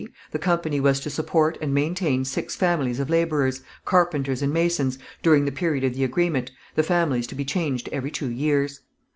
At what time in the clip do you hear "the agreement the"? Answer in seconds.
5.93-6.81